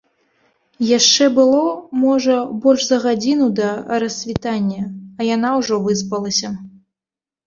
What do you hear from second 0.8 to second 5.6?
Яшчэ было, можа, больш за гадзіну да рассвітання, а яна